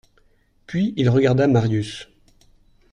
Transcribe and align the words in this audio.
Puis 0.65 0.95
il 0.97 1.11
regarda 1.11 1.45
Marius. 1.45 2.09